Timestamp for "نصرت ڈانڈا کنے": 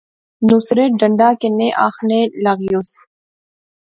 0.49-1.67